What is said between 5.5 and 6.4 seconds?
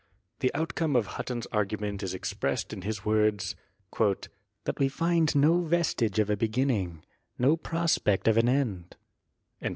vestige of a